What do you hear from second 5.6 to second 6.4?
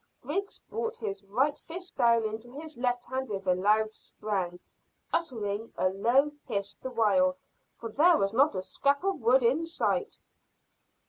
a low